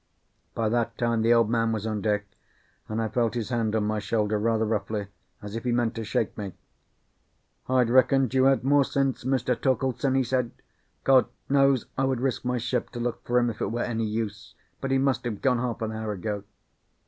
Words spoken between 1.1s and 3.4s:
the Old Man was on deck, and I felt